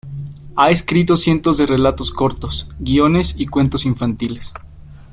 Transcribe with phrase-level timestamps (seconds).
[0.55, 4.51] Ha escrito cientos de relatos cortos, guiones y cuentos infantiles.